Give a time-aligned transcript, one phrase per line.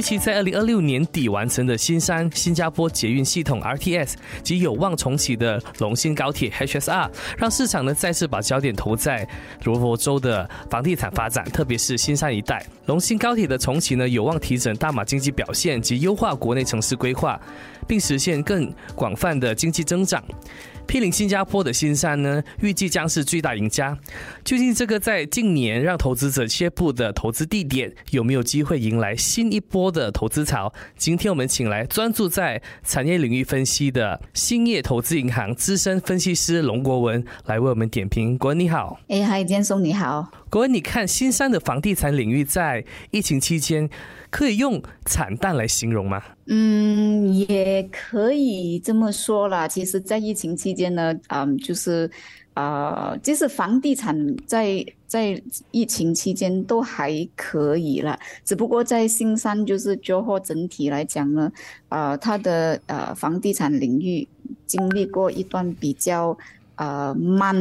[0.00, 9.28] 预期在二零二六年底完成的新山新加坡捷运系统 RTS 及有望重启的龙兴高铁 HSR，让市场呢再次把焦点投在
[9.64, 12.64] 罗佛州的房地产发展，特别是新山一带。
[12.86, 17.38] 龙兴高铁的重启呢，有望提振大马经济表现及优化国内城市规划，
[17.86, 20.24] 并实现更广泛的经济增长。
[20.90, 23.96] 毗邻新加坡的新山呢，预计将是最大赢家。
[24.44, 30.72] 究竟这个在近年让投资者切步的投资地点，有没有机会迎来新一波的投资潮？
[30.96, 38.36] 今天我们请来专注在产业领域分析的兴业投资银行资深分析师龙国文来为我们点评。
[38.36, 40.39] 国文你好，哎，嗨，建松你好。
[40.50, 43.88] 国文，你看新山的房地产领域在疫情期间。
[44.30, 46.22] 可以用惨淡来形容吗？
[46.46, 49.66] 嗯，也可以这么说啦。
[49.66, 52.08] 其实，在疫情期间呢，嗯，就是，
[52.54, 55.42] 呃，就是房地产在在
[55.72, 58.16] 疫情期间都还可以了。
[58.44, 61.50] 只不过在新山，就是就货整体来讲呢，
[61.88, 64.28] 呃，它的呃房地产领域
[64.64, 66.38] 经历过一段比较
[66.80, 67.54] 呃慢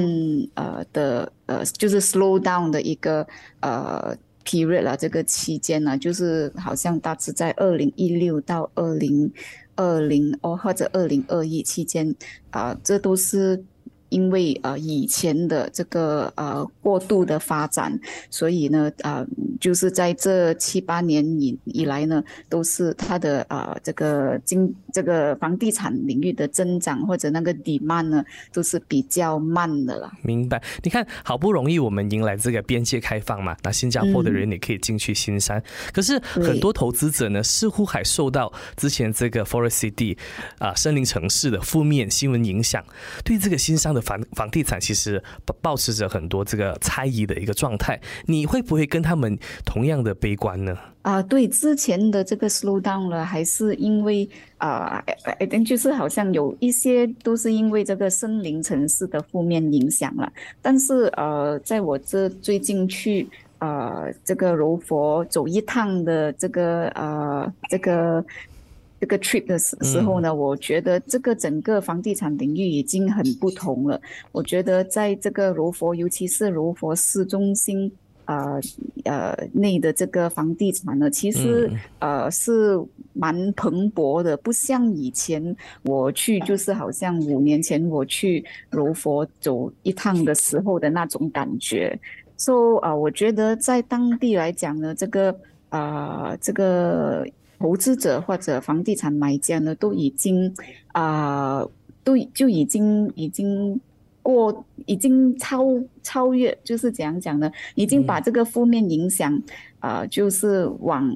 [0.56, 3.28] 呃的呃，就是 slow down 的一个
[3.60, 4.16] 呃。
[4.46, 9.32] period 了，这个期间呢，就是好像大致在二零一六到二零
[9.76, 12.16] 二零哦，或者二零二一期间
[12.50, 13.64] 啊，这都是。
[14.10, 17.98] 因为呃以前的这个呃过度的发展，
[18.30, 19.26] 所以呢啊
[19.60, 30.12] 就是在这七八年以以来呢，都是它的啊这个经这个房地产领域的增长或者那个 demand 呢都是比较慢的啦。
[30.24, 30.62] 明白？
[30.84, 35.62] 你看好不容易我们迎来这个边界开放嘛，那新加坡的人也可以进去新山，
[35.94, 40.18] 可是很多投资者呢似乎还受到之前这个 Forest City
[40.58, 42.84] 啊森林城市的负面新闻影响，
[43.24, 43.99] 对这个新山的。
[44.02, 45.22] 房房地产其实
[45.62, 50.78] 保持着很多这个猜疑的一个状态，你会不会跟他们同样的悲观呢？
[51.02, 55.04] 啊，对，之前的这个 slow down 了，还是因为啊，
[55.66, 60.32] 就是好像有一些都是因为这个森林城市的负面影响了。
[60.62, 63.28] 但是呃，在我这最近去
[63.60, 68.24] 呃这个柔佛走一趟的这个呃这个。
[69.00, 74.00] 这个 trip 的时时候呢，我觉得这个整个房地产领域已经很不同了。
[74.34, 77.90] 我觉得在这个柔佛，尤其是柔佛市中心
[78.26, 78.60] 啊
[79.06, 82.78] 呃内的这个房地产呢，其实呃是
[83.14, 91.98] 蛮蓬勃的，不像以前我去，就是好像五年前我去柔佛走一趟的时候的那种感觉。
[92.36, 95.34] 所以啊，我觉得在当地来讲呢，这个
[95.70, 97.26] 啊这个。
[97.60, 100.54] 投资者或者房地产买家呢，都已经
[100.94, 101.64] 啊，
[102.04, 103.80] 都就已经已经
[104.24, 105.66] 过，已经超
[106.02, 107.52] 超越，就是怎样讲呢？
[107.76, 109.38] 已经把这个负面影响
[109.80, 111.14] 啊，就是往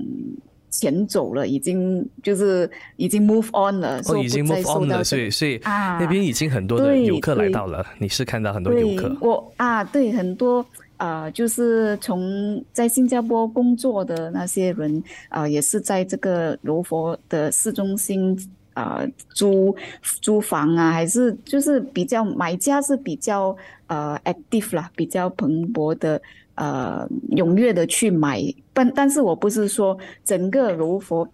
[0.70, 10.66] 前走了，已经就是已经 move on 了，哦，已经 move on 了，所以所以啊，那边已经很多的游客来到了，你是看到很多游客，我啊，对很多。
[10.98, 18.38] 啊，就是从在新加坡工作的那些人啊，也是在这个柔佛的市中心
[18.74, 19.76] 啊租
[20.22, 23.56] 租房啊，还是就是比较买家是比较
[23.88, 26.22] 呃 active 啦，比较蓬勃的
[26.56, 28.42] 呃踊跃的去买。
[28.74, 31.28] 但但是我不是说整个柔佛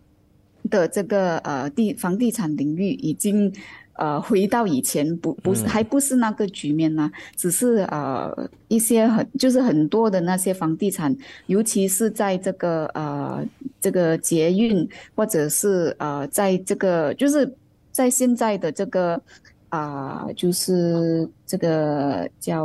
[0.69, 3.53] 的这个呃地房地产领域已经。
[4.00, 11.14] 呃，回到以前不不是还不是那个局面呢，只是呃一些很就是很多的那些房地产，
[11.48, 13.46] 尤其是在这个呃
[13.82, 17.54] 这个捷运或者是呃在这个就是
[17.92, 19.22] 在现在的这个
[19.68, 22.64] 啊就是这个叫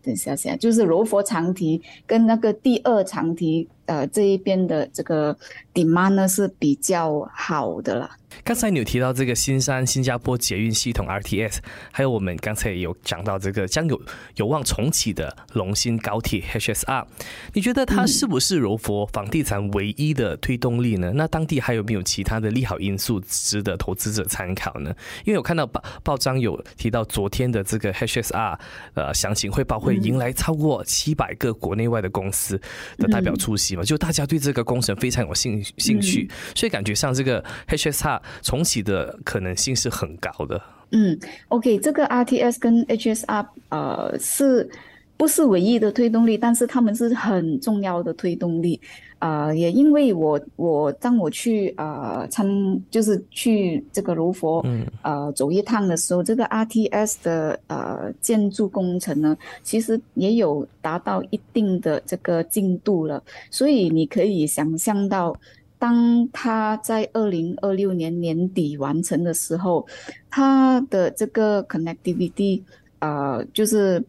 [0.00, 5.36] 等一下下就是柔佛长堤跟那个第二长堤呃这一边的这个
[5.74, 8.08] demand 呢是比较好的了。
[8.44, 11.58] 刚才你有提到这个新山新加坡捷运系统 RTS，
[11.90, 14.00] 还有我们刚才有讲到这个将有
[14.36, 17.04] 有望重启的龙兴高铁 HSR，
[17.52, 21.12] 你觉得它是不是柔佛房地产唯一的推动力呢？
[21.14, 24.94] 那当地还有没有其他的利好因素值得投资者参考呢？
[25.26, 28.58] 因为我看到报报章有提到昨天的这个 HSR
[28.94, 32.60] 呃详情汇报会迎来超过七百个国内外的公司
[32.98, 38.20] 的代表出席嘛，就大家对这个工程非常有兴兴趣，所以感觉上这个 HSR。
[38.42, 40.60] 重启的可能性是很高的。
[40.90, 41.18] 嗯
[41.48, 44.68] ，OK，这个 RTS 跟 HSR 呃是。
[45.14, 48.80] 不是唯一的推动力，但是他们是很重要的推动力。
[49.22, 52.44] 啊，也因为我我当我去啊参
[52.90, 54.66] 就是去这个柔佛
[55.02, 63.22] 呃走一趟的时候，这个 RTS 的呃建筑工程呢，其实也有达到一定的这个进度了。
[63.48, 65.36] 所以你可以想象到，
[65.78, 69.86] 当他在二零二六年年底完成的时候，
[70.28, 72.60] 他的这个 connectivity
[72.98, 74.02] 啊，就是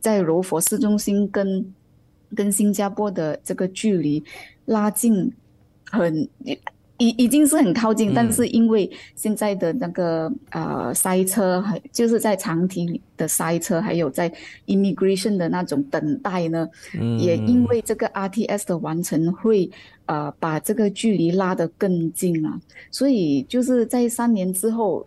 [0.00, 1.64] 在卢佛市中心跟
[2.36, 4.22] 跟新加坡的这个距离。
[4.66, 5.32] 拉近，
[5.90, 6.28] 很
[6.98, 14.32] 已已经是很靠近，但是因为现在的那个呃塞车，还就是在长堤的塞车，还有在
[14.66, 16.68] immigration 的那种等待呢，
[17.18, 19.70] 也因为这个 RTS 的完成会
[20.06, 22.60] 呃把这个距离拉得更近啊，
[22.90, 25.06] 所以就是在三年之后。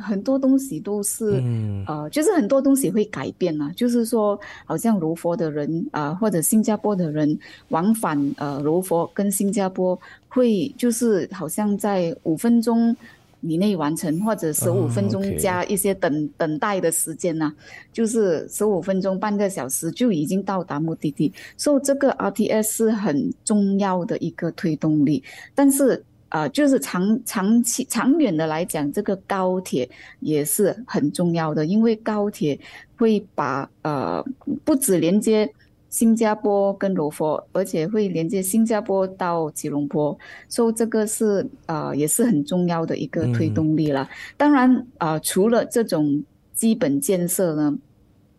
[0.00, 1.42] 很多东西都是，
[1.86, 3.70] 呃，就是很多东西会改变啊。
[3.76, 7.38] 就是说，好像柔佛的人啊，或者新加坡的人
[7.68, 9.98] 往返呃柔佛跟新加坡，
[10.28, 12.96] 会就是好像在五分钟
[13.42, 17.52] 以内完成，或者十五分钟加一些等等待的时间呐，
[17.92, 21.32] 就是十五分钟半个小时就已经到达目的地。
[21.56, 25.22] 所以这个 RTS 是很重要的一个推动力，
[25.54, 26.02] 但是。
[26.30, 29.88] 啊，就是长长期长远的来讲，这个高铁
[30.20, 32.58] 也是很重要的，因为高铁
[32.96, 34.24] 会把呃
[34.64, 35.52] 不止连接
[35.88, 40.16] 新加坡跟罗佛，而且会连接新加坡到吉隆坡，
[40.48, 44.08] 所以这个是啊也是很重要的一个推动力了。
[44.36, 46.22] 当然啊，除了这种
[46.54, 47.76] 基本建设呢，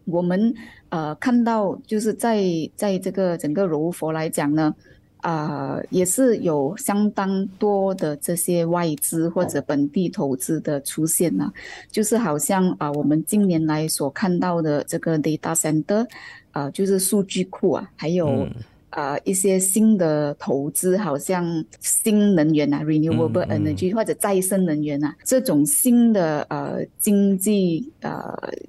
[0.05, 0.53] 我们
[0.88, 2.41] 呃看到就是在
[2.77, 4.73] 在这个整个柔佛来讲呢。
[5.21, 11.51] 啊，也是有相当多的这些外资或者本地投资的出现呢，
[11.89, 16.06] 就是好像啊，我们近年来所看到的这个 data center，
[16.51, 18.47] 啊，就是数据库啊，还有。
[18.91, 21.43] 啊，一些新的投资，好像
[21.79, 28.21] 新能源啊，renewable energy 或者再生能源啊，这种新的呃经济呃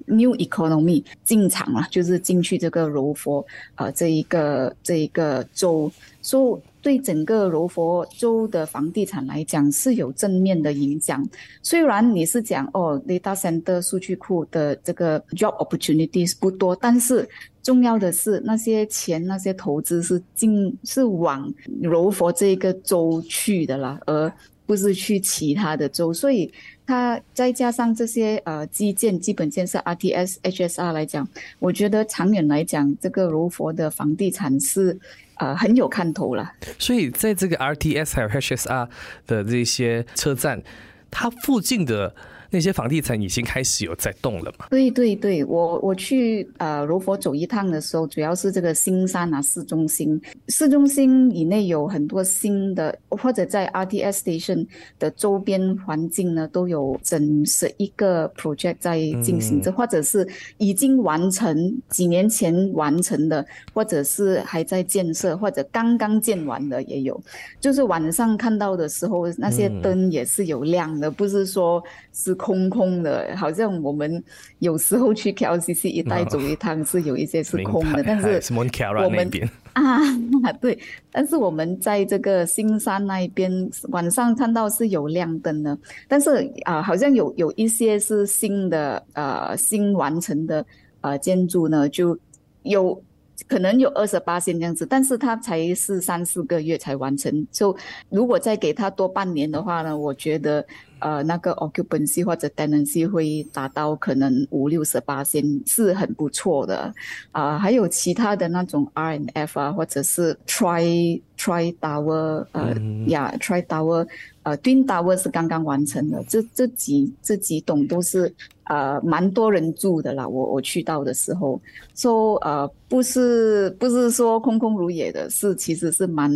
[0.06, 5.90] new economy 进场了，就是进去这个柔佛呃这一个这一个州，
[6.20, 11.26] 所以对整个柔佛州的房地产来讲是有正面的影响。
[11.62, 17.26] 虽然你是讲哦，data center 数据库的这个 job opportunities 不多，但是。
[17.62, 21.49] 重要的是那些钱、那些投资是进是往
[21.81, 24.32] 柔佛这个州去的啦，而
[24.67, 26.12] 不是去其他的州。
[26.12, 26.52] 所以
[26.92, 31.26] 它再加上这些呃基建、基本建设 RTS、HSR 来讲，
[31.58, 34.98] 我觉得长远来讲，这个柔佛的房地产是
[35.36, 36.52] 呃很有看头了。
[36.78, 38.88] 所以在这个 RTS 还有 HSR
[39.26, 40.62] 的这些车站，
[41.10, 42.14] 它附近的。
[42.52, 44.66] 那些房地产已经开始有在动了嘛？
[44.69, 54.66] 对对对，我我去呃柔佛走一趟的时候，主要是这个新山啊市中心，市中心以内有很多新的，或者在 RTS station
[54.99, 60.28] 的周边环境呢，都有整十一个 project 在进行着，或者是
[60.58, 67.19] 已经完成几年前完成的，或者是还在建设，或者刚刚建完的也有。
[67.58, 71.82] 就是晚上看到的时候，那些灯也是有亮的，不是说
[72.12, 72.37] 是。
[72.42, 74.20] 空空的，好像我们
[74.58, 79.30] 有时候去 KLCC 一带走一趟是有一些是空的，但是我们
[79.74, 80.76] 啊， 对，
[81.12, 85.78] 但是我们在这个新山那一边晚上看到是有亮灯的，
[86.08, 90.67] 但是啊，好像有有一些是新的呃新完成的
[91.00, 92.19] 呃建筑呢，就
[92.64, 93.00] 有
[93.46, 97.74] 可能有二十八线这样子，但是它才是三四个月才完成，就
[98.10, 100.67] 如果再给他多半年的话呢，我觉得。
[101.02, 106.94] 呃，那个 occupancy 或者 tenancy 会达到可能五六十八线，是很不错的。
[107.32, 112.72] 啊，还有其他的那种 R N F 啊，或者是 try try Tower，呃，
[113.08, 114.06] 呀 try Tower，
[114.44, 116.22] 呃，Twin Tower 是刚刚完成的。
[116.28, 118.32] 这这几这几栋都是
[118.64, 120.26] 呃蛮多人住的啦。
[120.28, 121.60] 我我去到的时候，
[121.96, 126.30] 说呃不是不是说空空如也的，是其实是蛮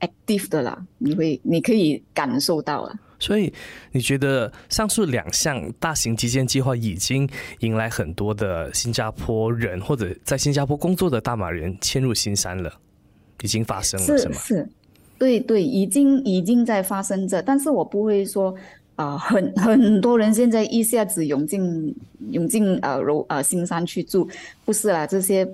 [0.00, 0.84] active 的啦。
[0.98, 2.98] 你会你可以感受到啊。
[3.20, 3.52] 所以，
[3.90, 7.28] 你觉得上述两项大型基建计划已经
[7.60, 12.72] 迎来很多的新加坡人或者在新加坡工作的大马人迁入新山了，
[13.42, 14.34] 已经发生了，是吗？
[14.38, 14.68] 是，
[15.18, 17.42] 对对，已经已经在发生着。
[17.42, 18.54] 但是我不会说
[18.94, 21.92] 啊，很很多人现在一下子涌进
[22.30, 24.28] 涌进呃柔呃新山去住，
[24.64, 25.44] 不是啦，这些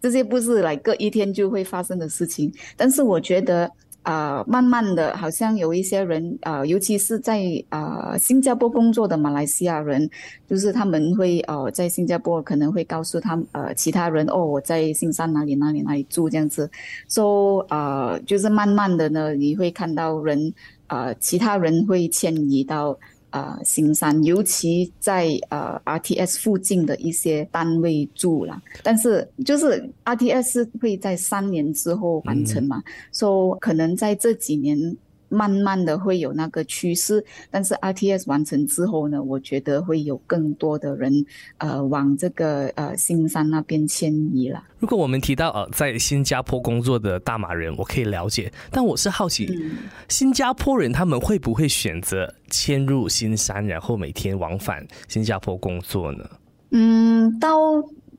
[0.00, 2.50] 这些不是来个一天就会发生的事情。
[2.78, 3.70] 但是我觉得。
[4.02, 10.08] 啊，慢慢的，好像有一些人，啊，尤其是在啊新加坡工作的马来西亚人，
[10.48, 16.70] 就是他们会呃在新加坡可能会告诉他们呃其他人哦，我在新山哪里哪里哪里住这样子，
[17.08, 20.52] 说啊就是慢慢的呢，你会看到人
[20.86, 22.98] 啊其他人会迁移到。
[23.30, 32.82] 呃，新山，尤其在呃 RTS 附近的一些单位住了，但是就是 RTS 会在三年之后完成嘛，
[33.12, 34.96] 说可能在这几年。
[35.30, 41.24] 慢慢的会有那个趋势，但是 RTS 完成之后呢，我觉得会有更多的人
[41.56, 44.62] 呃往这个呃新山那边迁移了。
[44.78, 49.48] 如果我们提到呃在新加坡工作的大马人，我可以了解，但我是好奇，
[50.08, 56.28] 新加坡人他们会不会选择迁入新山，然后每天往返新加坡工作呢？
[56.72, 57.56] 嗯，到。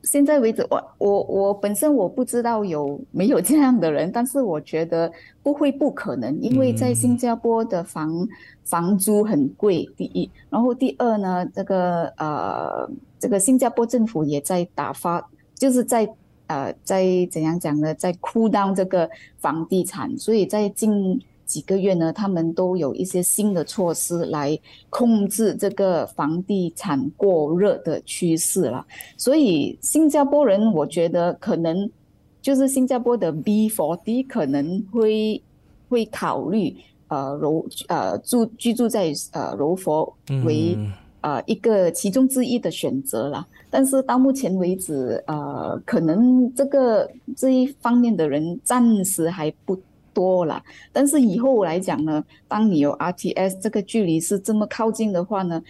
[0.03, 5.11] 现在为止，我我我本身我不知道有没有这样的人，但是我觉得
[5.43, 8.27] 不会不可能，因为在新加坡的房
[8.63, 12.89] 房租很贵，第一，然后第二呢，这个呃，
[13.19, 15.23] 这个新加坡政府也在打发，
[15.55, 16.07] 就是在
[16.47, 21.19] 呃在怎样讲呢，在哭当这个房地产，所以在近。
[21.51, 24.57] 几个月呢，他们都有一些新的措施来
[24.89, 28.85] 控制这个房地产过热的趋势了。
[29.17, 31.89] 所以新加坡人，我觉得可能
[32.41, 35.43] 就是新加坡的 B for D 可能会
[35.89, 36.73] 会考虑
[37.09, 40.15] 呃柔呃住居住在呃柔佛
[40.45, 40.77] 为
[41.19, 43.45] 呃一个其中之一的选择了。
[43.69, 49.77] 但是到目前为止，呃，可能这个这一方面的人暂时还不。
[50.13, 55.61] 多了，但是以后来讲呢，当你有 RTS 这个距离是这么靠近的话呢，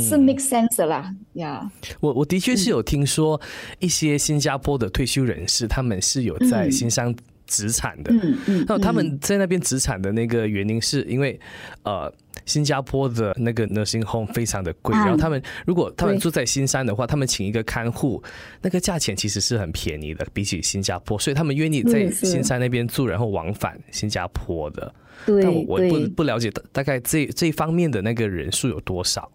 [0.00, 1.70] 是 make sense 啦呀。
[2.00, 3.40] 我我的确是有听说
[3.78, 7.14] 一些新加坡的退休人士，他们是有在新山。
[7.52, 11.38] 职产的，嗯嗯，那他们在那边职产的那个原因是因为，
[11.82, 12.10] 呃，
[12.46, 18.22] 新加坡的那个 nursing home 非常的贵，然后他们如果他们住在新山的话，他们请一个看护，
[18.62, 24.94] 那个价钱其实是很便宜的，比起新加坡，所以他们愿意在新山那边住，然后往返新加坡的。
[25.26, 29.30] 对，但我不不了解大概这这方面的那个人数有多少。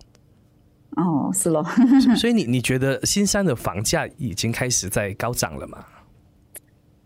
[0.98, 1.64] 哦，是咯。
[2.18, 5.78] 所以你你觉得新山的房价已经开始在高涨了吗？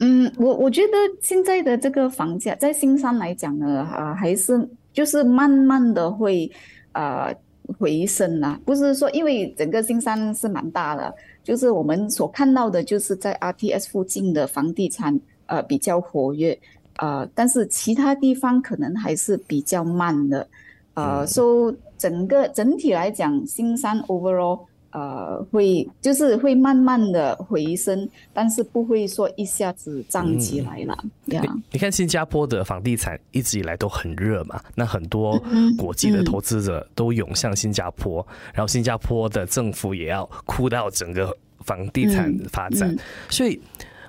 [0.03, 6.51] 嗯，我我觉得现在的这个房价在新山来讲呢，啊，还是就是慢慢的会
[6.93, 7.31] 呃
[7.77, 8.59] 回升啦。
[8.65, 16.57] 不是说因为整个新山是蛮大的，就是我们所看到的，就是在 RTS 附近的房地产呃比较活跃，
[16.97, 20.47] 呃，但是其他地方可能还是比较慢的，
[20.95, 24.61] 呃，所以整个整体来讲，新山 overall。
[24.91, 30.97] 呃，会就是会慢慢的回升，但是不会说一下子涨起来了。
[31.27, 35.41] 呀，你看新加坡的房地产一直以来都很热嘛，那很多
[35.77, 42.95] 国际的投资者都涌向新加坡，然后新加坡的政府也要哭到整个房地产发展，
[43.29, 43.59] 所以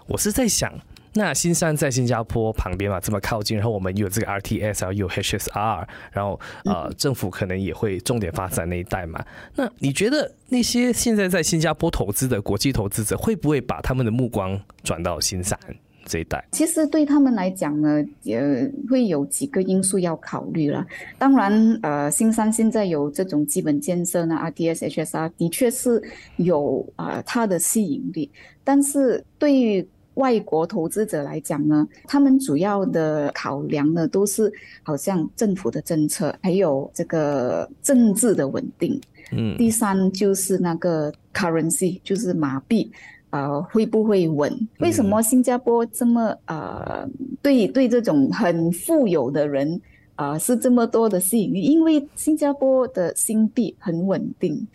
[0.06, 0.72] 我是在想。
[1.14, 9.24] 那新山在新加坡旁边嘛，这么靠近，然后我们有这个 RTS，然后有 HSR，然后呃，政府可能也会重点发展那一带嘛。
[9.54, 15.58] 那你觉得那些现在在新加坡投资的国际投资者，会不会把他们的目光转到新山
[16.06, 16.42] 这一带？
[16.52, 18.40] 其实对他们来讲呢，也
[18.88, 20.84] 会有几个因素要考虑了。
[21.18, 26.02] 当然，呃，新山现在有这种基本建设呢，RTS、HSR 的确是
[26.36, 28.30] 有啊它的吸引力，
[28.64, 34.52] 但是对于外国投资者来讲呢，他们主要的考量呢，都是
[34.82, 39.00] 好像政府的政策，还有这个政治的稳定。
[39.30, 42.92] 嗯，第三就是那个 currency，就是马币，
[43.30, 44.52] 呃，会不会稳？
[44.80, 47.08] 为什么新加坡这么呃，
[47.40, 49.80] 对对这种很富有的人
[50.16, 51.62] 啊，是这么多的吸引力？
[51.62, 54.66] 因为新加坡的新币很稳定，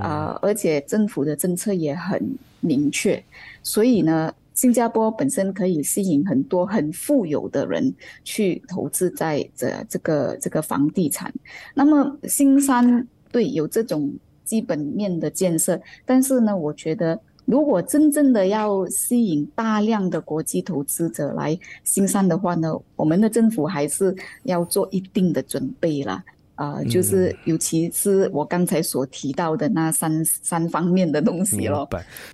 [0.00, 2.26] 啊，而且政府的政策也很
[2.60, 3.22] 明确，
[3.62, 4.32] 所以呢。
[4.56, 7.94] 新加坡本身可以吸引很多很富有的人
[8.24, 11.32] 去投资在这这个这个房地产。
[11.74, 14.12] 那么新山对有这种
[14.44, 24.12] 基本面的建设，但是呢，我觉得如果真正的要吸引大量的国际投资者来新山的话呢，我们的政府还是
[24.44, 26.24] 要做一定的准备啦。
[26.56, 31.88] 啊，就是尤其是我刚才所提到的那三三方面的东西咯。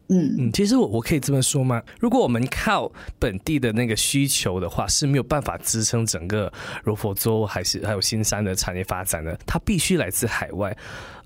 [0.09, 1.83] 嗯嗯，其实我我可以这么说吗？
[2.01, 6.53] 如果我们靠本地的那个需求的话，是没有办法支撑整个
[6.83, 10.77] 柔佛州还是还有新山的产业发展的，它必须来自海外。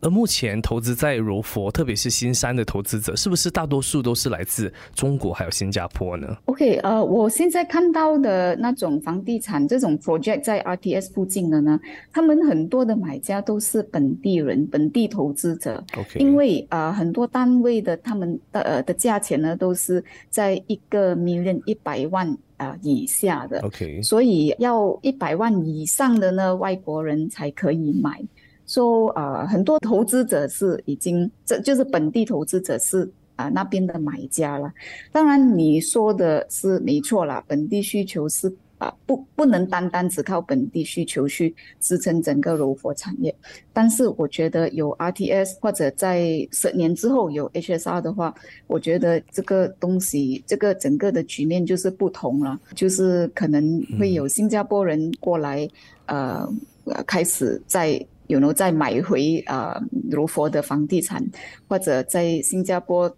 [0.00, 11.81] 而目前投资在柔佛，特别是新山的投资者，是不是大多数都是来自中国还有新加坡呢？OK，呃，我现在看到的那种房地产这种 project 在 RTS 附近的呢，
[12.12, 15.83] 他们很多的买家都是本地人、本地投资者。
[15.97, 22.37] OK，因为啊，很多单位的他们的呃的价钱呢，都是在一个 million 一百万。
[22.57, 28.19] 啊，以下的，OK，所以要一百万以上的呢，外国人才可以买。
[28.66, 34.73] 说啊，很多投资者是已经，这就是本地投资者是啊那边的买家了。
[35.12, 38.54] 当然你说的是没错啦，本地需求是。
[38.78, 43.35] 啊，不，不能单单只靠本地需求去支撑整个柔佛产业。
[43.73, 48.35] 但是我觉得有 RTS 或者在十年之后有 HSR 的话，
[48.66, 55.66] 我觉得这个东西，这个整个的局面就是不同了，就是可能会有新加坡人过来，
[56.04, 56.46] 呃，
[57.06, 59.80] 开始在有没有再买回啊
[60.11, 61.25] 柔佛的房地产，
[61.68, 63.14] 或者在新加坡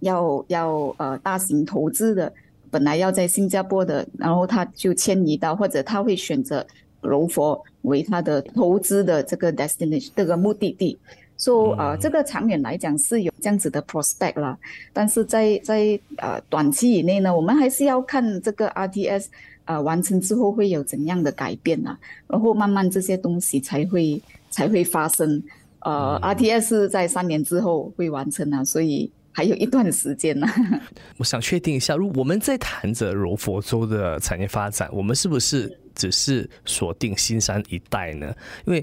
[0.00, 2.32] 要要呃大型投资的。
[2.68, 6.66] 本来要在新加坡的，然后他就迁移到，或者他会选择
[7.00, 10.98] 柔佛为他的投资的这个 destination 这个目的地。
[11.38, 14.58] 说啊，这个长远来讲是有这样子的 prospect 啦，
[14.92, 19.26] 但是在在呃短期以内呢，我们还是要看这个 RTS
[19.66, 25.42] 啊完成之后会有怎样的改变啊，然后慢慢这些东西才会才会发生。
[25.80, 29.12] 呃，RTS 在三年之后会完成啊，所以。
[29.36, 30.46] 还有一段时间呢。
[31.18, 38.32] 我想确定一下，如我们在谈着柔佛州的产业发展，我们是不是只是锁定新山一带呢？
[38.66, 38.78] 因为，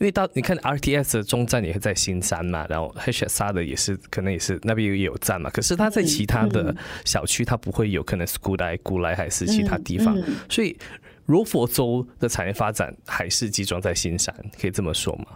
[0.00, 5.48] 因为到你看 RTS 的中站也是在新山嘛，然后 HSR 的也是可能也是那边也有站嘛。
[5.50, 10.16] 可是它在其他的小区，它不会有可能是古来古来还是其他地方，
[10.48, 10.76] 所以
[11.26, 15.26] 柔佛州的产业发展还是集中在新山，可以这么说吗？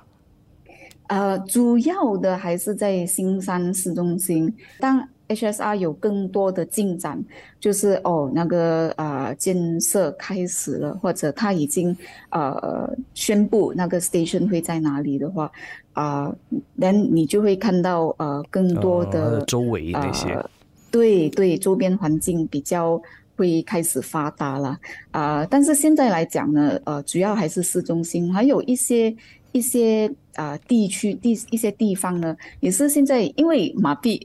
[1.08, 4.54] 呃，主要的还是在新山市中心。
[4.78, 7.22] 当 HSR 有更多的进展，
[7.60, 11.96] 就是哦，那个啊建设开始了，或者他已经
[12.30, 15.50] 呃宣布那个 station 会在哪里的话，
[15.92, 16.34] 啊，
[16.74, 20.42] 那你就会看到呃更多的周围那些，
[20.90, 23.00] 对对，周边环境比较
[23.36, 24.78] 会开始发达了
[25.10, 25.46] 啊。
[25.46, 29.14] 但是现在来讲呢，呃，主要还是市中心，还有一些。
[29.52, 34.24] 一些啊地区地一些地方呢，也是现在因为马币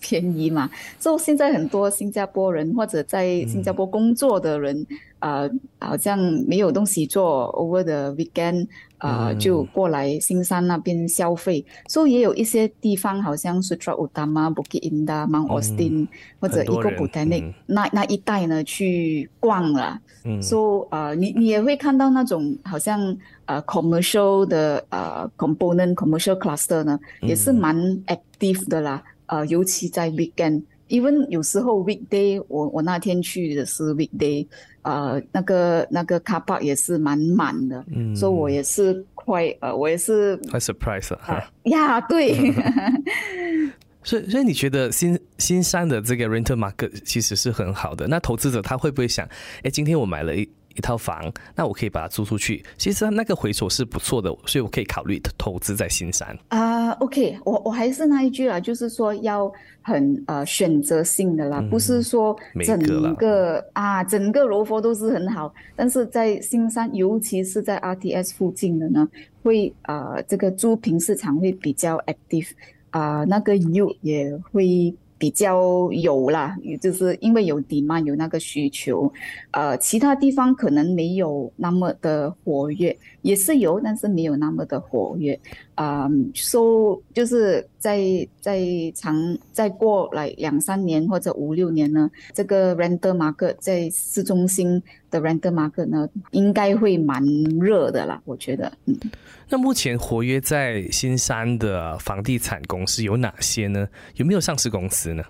[0.00, 4.86] 便宜嘛，所以现在很多新加坡人或者在新加坡工作的人，
[5.20, 8.66] 呃，好像没有东西做，over the weekend
[8.98, 11.64] 啊，就过来新山那边消费。
[11.88, 16.06] 所以也有一些地方，好像是 Utama、Bukit Indah、Mount Austin
[16.40, 20.00] 或者 Eco Botanic 那那一带呢去逛了。
[20.42, 23.16] 所以呃，你你也会看到那种好像。
[23.46, 27.76] 呃，commercial 的呃 component commercial cluster 呢，也是蛮
[28.08, 29.00] active 的啦。
[29.26, 34.46] 呃，尤其在 weekend，even 有时候 weekday，我我那天去的是 weekday，
[34.82, 37.84] 呃，那个那个 car park 也是满满的。
[37.94, 41.50] 嗯，所以我也是快呃，我也是快 surprise 了。
[41.64, 42.34] 呀，对。
[44.04, 48.06] 所以所以你觉得新新山的这个 rental market 其实是很好的？
[48.06, 49.28] 那投资者他会不会想，
[49.64, 50.48] 哎，今天我买了一。
[50.76, 52.64] 一套房，那我可以把它租出去。
[52.76, 56.36] 其实那个回酬是不错的，所以我可以考虑投资在新山。
[56.48, 59.50] 啊，OK，我我还是那一句啦，就是说要
[59.82, 62.78] 很呃选择性的啦，不是说整
[63.16, 69.08] 个啊整个罗佛都是很好，但是在新山，尤其是在 RTS 附近的呢，
[69.42, 72.50] 会啊这个租赁市场会比较 active
[72.90, 74.94] 啊，那个 U 也会。
[75.18, 79.12] 比较有啦，也就是因为有 demand 有那个需求，
[79.50, 85.38] 呃，其他地方可能没有那么的活跃，也是有，但是没有那么的活跃。
[85.76, 88.00] 啊，说就是在
[88.40, 88.60] 在
[88.94, 89.14] 长
[89.52, 97.22] 再过来两三年或者五六年呢，这个 render market 在市中心的 render market 呢，应该会蛮
[97.60, 98.72] 热的啦，我觉得。
[98.86, 98.98] 嗯，
[99.50, 103.86] 那目前活跃在新山的房地产公司有哪些呢？
[104.14, 105.22] 有没有上市公司呢？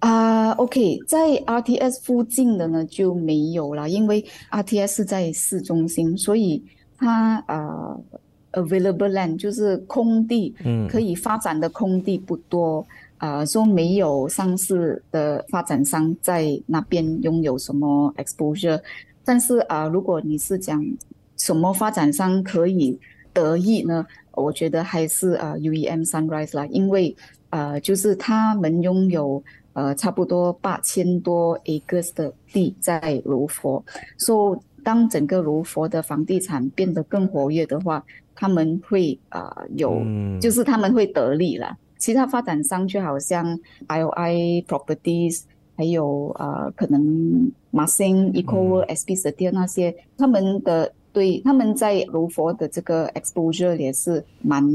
[0.00, 6.62] 啊，OK，在 RTS 附近的呢就没有了，因为 RTS 在市中心，所以
[6.98, 7.96] 它啊。
[8.54, 10.54] Available land 就是空地，
[10.88, 12.86] 可以发展的空地不多
[13.18, 18.80] 啊，说没有上市的发展商在那边拥有什么 exposure。
[19.24, 20.84] 但是啊，如果你是讲
[21.36, 22.98] 什么发展商可以
[23.32, 24.06] 得益呢？
[24.32, 27.14] 我觉得还是啊 UEM Sunrise 啦，因为
[27.50, 29.42] 呃，就是他们拥有
[29.74, 33.84] 呃差不多八千多 acres 的地在柔佛，
[34.18, 38.04] 说当整个柔佛的房地产变得更活跃的话。
[38.36, 40.02] 他们会呃有，
[40.40, 41.78] 就是他们会得利了。
[41.98, 45.42] 其他发展商就好像 IOI Properties，
[45.76, 47.00] 还有呃可能
[47.72, 54.68] Masing Eco SP 十店那些，他们的对他们在卢佛的这个 exposure 也是蛮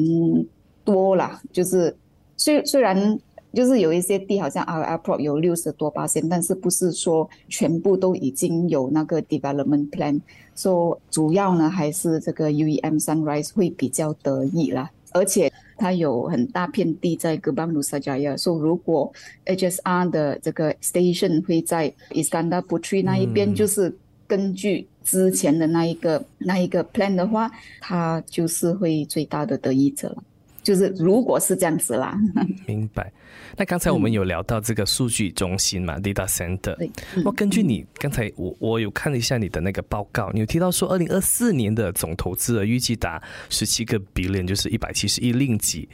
[0.85, 1.93] 多啦，就是
[2.37, 3.19] 虽虽然。
[3.51, 10.21] 就是有一些地，好像 R R Pro 有六十多八千，但是不是说全部都已经有那个 development plan，
[10.55, 19.12] 说主要呢还是这个 U E M Sunrise 会比较得意啦，而且它有很大片地在 Gebang Nusa Jaya，说如果
[19.45, 23.95] H S R 的这个 station 会在 Iskandar Putri 那一边，就是
[24.27, 30.23] 根据之前的那一个那一个 plan 的话，它就是会最大的得益者了。
[30.69, 32.15] 就是如果是这样子啦，
[32.67, 33.12] 明白。
[33.58, 36.77] 那刚才我们有聊到这个数据中心嘛，data center。
[37.25, 45.89] 我根据你刚才我我有看了一下你的那个报告，你有提到说，二零二四年的总投资额预计达十七个 billion，就是一百七十亿令吉，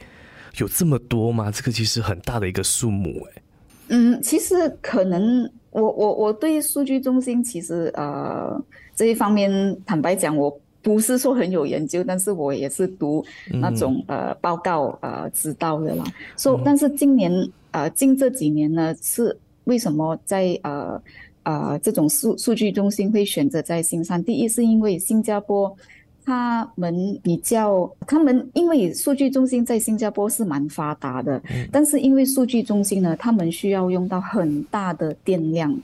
[0.58, 1.50] 有这么多吗？
[1.50, 3.42] 这个其实很大的一个数目哎。
[3.88, 8.62] 嗯，其实可能我我我对数据中心其实呃
[8.94, 10.60] 这一方面坦白讲我。
[10.86, 16.04] 不是说很有研究，但是我也是读那种呃报告呃知道的啦。
[16.36, 17.32] 说但是今年
[17.72, 21.02] 呃近这几年呢，是为什么在呃
[21.42, 24.22] 呃这种数数据中心会选择在新山？
[24.22, 25.76] 第一是因为新加坡
[26.24, 35.76] 他们比较，他们因为数据中心在新加坡是蛮发达的，但是因为数据中心呢，他们需要用到很大的电量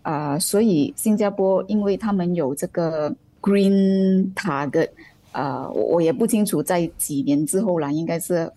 [0.00, 3.14] 啊，所以新加坡因为他们有这个。
[3.46, 4.90] Green target，
[5.30, 8.50] 呃，我我也不清楚在几年之后啦，应该是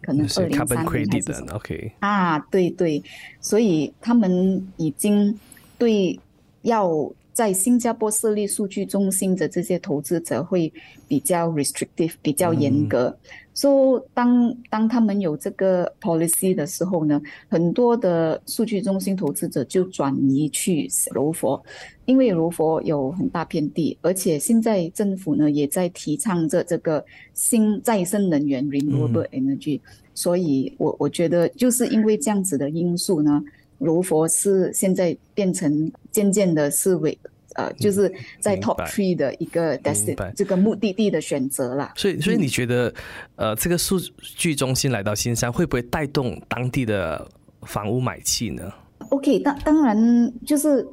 [0.00, 3.02] 可能二零三年还是 OK 啊，对对，
[3.40, 5.36] 所以他们已经
[5.76, 6.18] 对
[6.62, 7.12] 要。
[7.38, 10.72] 在新加坡设立数据中心的这些投资者会
[11.06, 13.16] 比较 restrictive，比较严格。
[13.58, 21.60] 说当当他们有这个 policy 的时候呢，很多的数据中心投资者就转移去柔佛，
[22.04, 29.80] 因为柔佛有很大片地，而且现在政府呢也在提倡着这个新再生能源 renewable energy。
[30.14, 33.42] 所以我我觉得就是因为这样子的因素呢。
[33.80, 37.16] 如佛是现在变成渐渐的是为
[37.58, 41.92] 呃，就是在 top three 的一个 destination 这个目的地的选择啦。
[41.96, 42.94] 所以，所以你觉得
[43.34, 47.26] 呃，这个数据中心来到新山，会不会带动当地的
[47.62, 48.72] 房屋买气呢
[49.10, 50.86] ？OK，当当然就是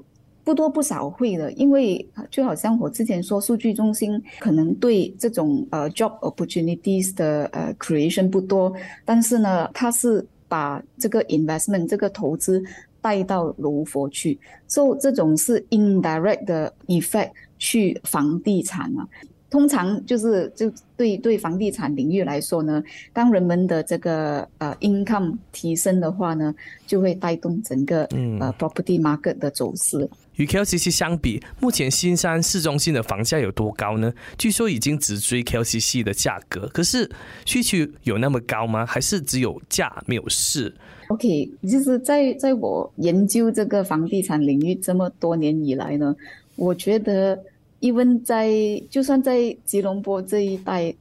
[0.44, 8.74] 不多不少会的，因为就好像我之前说，数据中心可能对这种呃 job opportunities 的呃 creation 不多，
[9.06, 10.26] 但是呢，它是。
[10.48, 12.64] 把这个 investment 这个投资
[13.06, 19.08] 带到卢佛去，所以这种是 indirect 的 effect 去房地产啊。
[19.48, 26.54] 通常就是就对对房地产领域来说呢，当人们的这个呃 income 提升的话呢，
[26.88, 28.06] 就会带动整个
[28.40, 30.10] 呃 property market 的走势。
[30.38, 34.12] 与 KLCC 相比，目前新山市中心的房价有多高呢？
[34.38, 37.10] 据说已经直追 KLCC 的价格，可是
[37.46, 38.84] 需求有那么高吗？
[38.84, 40.76] 还是只有价没有市
[41.08, 46.16] ？OK，就是在在我研究这个房地产领域这么多年以来呢，
[46.56, 47.38] 我觉得
[47.82, 48.52] ，even 在
[48.90, 50.94] 就算在吉隆坡这一带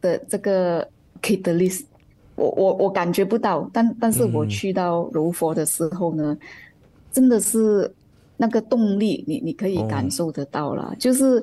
[0.00, 0.86] 的这个
[1.22, 1.82] Catalyst，
[2.36, 6.36] 我我我感觉不到，但但是我去到柔佛的时候呢，
[7.12, 7.92] 真的是。
[8.40, 11.42] 那个动力，你你可以感受得到了，就是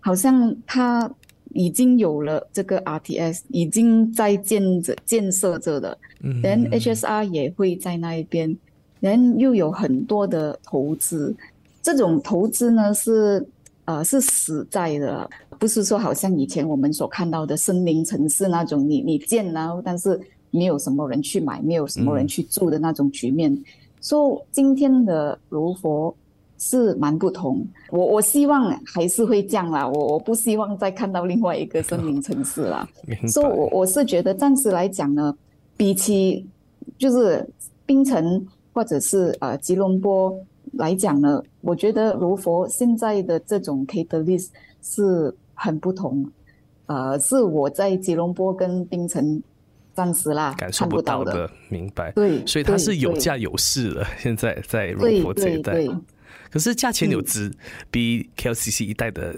[0.00, 1.08] 好像它
[1.54, 5.96] 已经有了这个 RTS，已经在建着建设着的，
[6.42, 8.56] 连 HSR 也会在那一边，
[9.00, 11.34] 人又有很多的投资，
[11.82, 13.46] 这种投资呢是
[13.84, 23.56] 呃是实在的，不是说好像以前我们所看到的森林城市那种，你你建然后但是没有什么人去买，没有什么人去住的那种局面，
[24.00, 26.14] 所以今天的如佛。
[26.64, 32.88] 是蛮不同，我我希望还是会这样啦，我我不希望再看到另外一个森林城市啦。
[33.26, 35.36] 所以，我我是觉得暂时来讲呢，
[35.76, 36.46] 比起
[36.96, 37.44] 就是
[37.84, 40.32] 槟城或者是呃吉隆坡
[40.74, 44.50] 来讲呢，我觉得如佛现在的这种 list
[44.82, 46.24] 是很不同，
[46.86, 49.42] 呃，是我在吉隆坡跟槟城
[49.94, 52.12] 暂时啦感受不到的，明白？
[52.12, 54.06] 对，所以它是有价有市了。
[54.16, 55.88] 现在在如佛这一带。
[56.52, 57.50] 可是价钱有值
[57.90, 59.34] 比 KLCC 一代的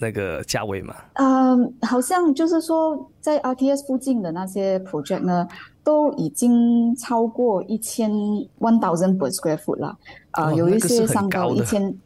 [0.00, 0.94] 那个价位吗？
[1.14, 5.46] 嗯，好像就是说在 RTS 附近的那些 project 呢，
[5.84, 8.10] 都已经超过一千
[8.58, 9.96] one thousand per square foot 了。
[10.32, 11.96] 啊，有一些上到一千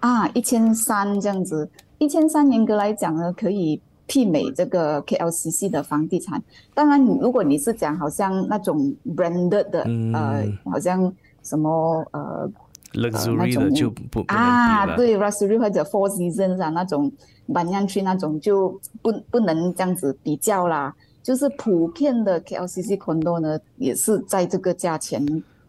[0.00, 1.70] 啊，一千三这样子。
[1.98, 6.42] 一千三严格来讲呢，可以媲美这个 KLCC 的房地产。
[6.72, 9.82] 当然，如果你是讲好像那种 branded 的，
[10.14, 12.50] 呃，好像什么呃
[12.92, 17.10] luxury 的就不啊，对 luxury 或者 Four Seasons 啊那种
[17.52, 20.94] 板样区那种就不不能这样子比较啦。
[21.22, 25.24] 就是普遍的 KLCC condo 呢，也是在这个价钱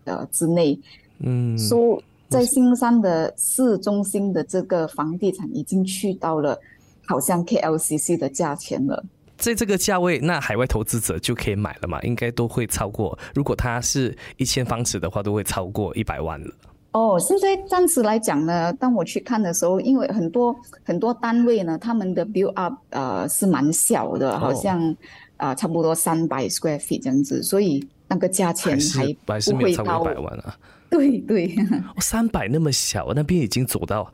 [0.05, 0.79] 的之内。
[1.19, 6.57] 嗯，说在新山的市中心的这个房地产已经去到了
[7.05, 9.03] 好像 KLCC 的价钱了。
[9.37, 11.99] 在这个价位，那海外投资者就可以买了嘛？
[12.03, 16.53] 应该都会超过，如果它是一千方尺的话，都会超过一百万了。
[16.91, 24.95] 哦，现在暂时来讲呢，当我去看的时候，因为很多很多单位呢，他们的 build up 呃是蛮小的，好像。
[25.37, 29.11] 啊，差不多三百 square feet 这样子，所以那个价钱还
[29.51, 30.55] 不会到百万啊。
[30.87, 31.55] 对对，
[31.97, 34.13] 三百那么小，那边已经走到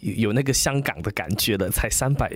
[0.00, 2.30] 有那个香港的感觉了，才三百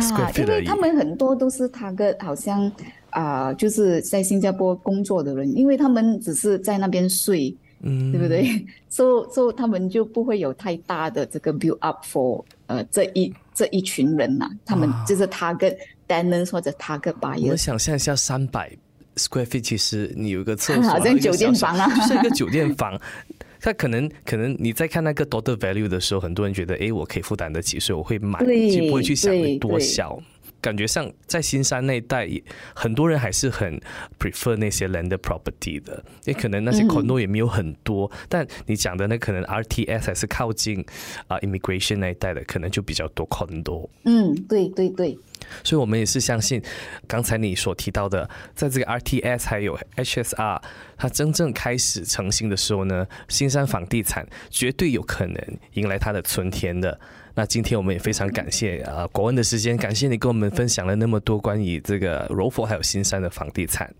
[0.00, 2.72] square feet 因为他们很多都是他个好像
[3.10, 8.64] 啊，就是在新加坡工作的人，因为他们只是在那边睡，嗯，对不对？
[8.88, 15.74] 所以所以他们就不会有太大的这个 build up for 呃这一这一群人呐，他们就是他跟。
[16.06, 18.70] 单人或者他个八我想象一下，三百
[19.16, 23.00] square feet，其实你有一个厕所， 好像酒店房啊， 是一个酒店房。
[23.58, 30.22] 他可能可能你在看那个 dollar value 的时候，很多人觉得，哎，我可以负担得起，所以我会买，就不会去想多小。
[30.64, 32.26] 感觉上在新山那一带，
[32.74, 33.78] 很多人还是很
[34.18, 38.10] prefer 那些 land property 的，也可能那些 condo 也没有很多。
[38.30, 40.82] 但你讲的那可能 RTS 还是靠近
[41.26, 43.90] 啊 immigration 那一带的，可能就比较多 condo。
[44.04, 45.18] 嗯，对对对。
[45.62, 46.62] 所以我们也是相信，
[47.06, 50.62] 刚才你所提到的，在这个 RTS 还有 HSR
[50.96, 55.36] 它真正开始成型的时候呢，新山房地产绝对有可能
[55.74, 56.98] 迎来它的春天的。
[57.34, 63.92] 那今天我们也非常感谢啊国文的时间，感谢你跟我们分享了那么多关于这个柔佛还有新山的房地产。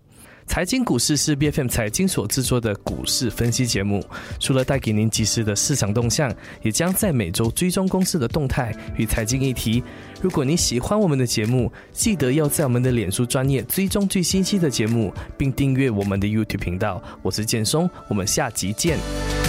[0.47, 4.05] 财经股市是 B F M 财经所制作的股市分析节目，
[4.39, 9.83] 除了带给您及时的市场动向，也将在每周追踪公司的动态与财经议题。
[10.21, 17.01] 如果你喜欢我们的节目，记得要在我们的脸书专业追踪最新期的节目，并订阅我们的 YouTube 频道。
[17.23, 19.44] 我是建松，我们下集见。